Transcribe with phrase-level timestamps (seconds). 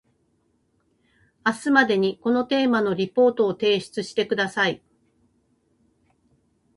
[1.45, 4.81] 明日までにこのテーマのリポートを提出してください